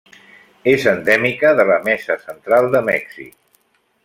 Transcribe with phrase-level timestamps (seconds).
[0.71, 3.33] És endèmica de la Mesa Central de Mèxic.